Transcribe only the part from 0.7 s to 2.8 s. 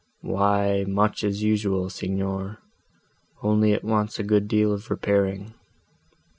much as usual, Signor,